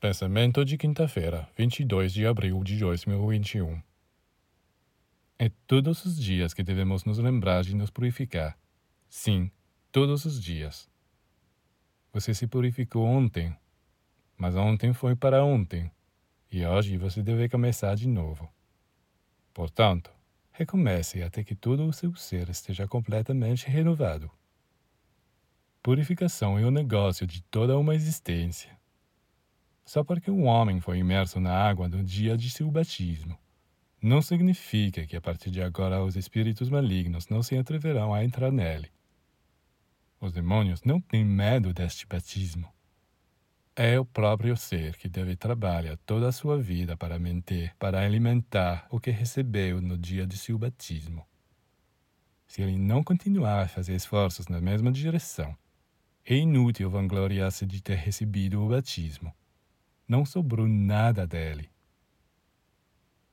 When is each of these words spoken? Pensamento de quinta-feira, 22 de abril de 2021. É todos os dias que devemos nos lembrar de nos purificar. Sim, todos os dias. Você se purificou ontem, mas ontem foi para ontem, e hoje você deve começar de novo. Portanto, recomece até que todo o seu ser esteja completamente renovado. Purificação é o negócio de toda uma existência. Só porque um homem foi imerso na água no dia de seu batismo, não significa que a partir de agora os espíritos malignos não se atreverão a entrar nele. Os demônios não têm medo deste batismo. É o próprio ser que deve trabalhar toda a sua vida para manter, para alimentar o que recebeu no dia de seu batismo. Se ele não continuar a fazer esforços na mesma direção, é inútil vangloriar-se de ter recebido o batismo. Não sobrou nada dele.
Pensamento 0.00 0.64
de 0.64 0.78
quinta-feira, 0.78 1.46
22 1.54 2.14
de 2.14 2.26
abril 2.26 2.64
de 2.64 2.78
2021. 2.78 3.82
É 5.38 5.50
todos 5.66 6.06
os 6.06 6.18
dias 6.18 6.54
que 6.54 6.62
devemos 6.62 7.04
nos 7.04 7.18
lembrar 7.18 7.62
de 7.62 7.76
nos 7.76 7.90
purificar. 7.90 8.58
Sim, 9.10 9.50
todos 9.92 10.24
os 10.24 10.42
dias. 10.42 10.88
Você 12.14 12.32
se 12.32 12.46
purificou 12.46 13.04
ontem, 13.04 13.54
mas 14.38 14.56
ontem 14.56 14.94
foi 14.94 15.14
para 15.14 15.44
ontem, 15.44 15.90
e 16.50 16.64
hoje 16.64 16.96
você 16.96 17.22
deve 17.22 17.46
começar 17.50 17.94
de 17.94 18.08
novo. 18.08 18.50
Portanto, 19.52 20.10
recomece 20.50 21.22
até 21.22 21.44
que 21.44 21.54
todo 21.54 21.84
o 21.84 21.92
seu 21.92 22.16
ser 22.16 22.48
esteja 22.48 22.88
completamente 22.88 23.68
renovado. 23.68 24.30
Purificação 25.82 26.58
é 26.58 26.64
o 26.64 26.70
negócio 26.70 27.26
de 27.26 27.42
toda 27.42 27.76
uma 27.76 27.94
existência. 27.94 28.79
Só 29.90 30.04
porque 30.04 30.30
um 30.30 30.46
homem 30.46 30.80
foi 30.80 30.98
imerso 30.98 31.40
na 31.40 31.52
água 31.52 31.88
no 31.88 32.04
dia 32.04 32.36
de 32.36 32.48
seu 32.48 32.70
batismo, 32.70 33.36
não 34.00 34.22
significa 34.22 35.04
que 35.04 35.16
a 35.16 35.20
partir 35.20 35.50
de 35.50 35.60
agora 35.60 36.00
os 36.00 36.14
espíritos 36.14 36.70
malignos 36.70 37.26
não 37.26 37.42
se 37.42 37.56
atreverão 37.58 38.14
a 38.14 38.24
entrar 38.24 38.52
nele. 38.52 38.88
Os 40.20 40.32
demônios 40.32 40.84
não 40.84 41.00
têm 41.00 41.24
medo 41.24 41.74
deste 41.74 42.06
batismo. 42.06 42.72
É 43.74 43.98
o 43.98 44.04
próprio 44.04 44.56
ser 44.56 44.96
que 44.96 45.08
deve 45.08 45.34
trabalhar 45.34 45.96
toda 46.06 46.28
a 46.28 46.32
sua 46.32 46.56
vida 46.56 46.96
para 46.96 47.18
manter, 47.18 47.74
para 47.76 47.98
alimentar 47.98 48.86
o 48.92 49.00
que 49.00 49.10
recebeu 49.10 49.82
no 49.82 49.98
dia 49.98 50.24
de 50.24 50.38
seu 50.38 50.56
batismo. 50.56 51.26
Se 52.46 52.62
ele 52.62 52.78
não 52.78 53.02
continuar 53.02 53.64
a 53.64 53.68
fazer 53.68 53.96
esforços 53.96 54.46
na 54.46 54.60
mesma 54.60 54.92
direção, 54.92 55.52
é 56.24 56.36
inútil 56.36 56.88
vangloriar-se 56.88 57.66
de 57.66 57.82
ter 57.82 57.96
recebido 57.96 58.64
o 58.64 58.68
batismo. 58.68 59.34
Não 60.10 60.24
sobrou 60.24 60.66
nada 60.66 61.24
dele. 61.24 61.70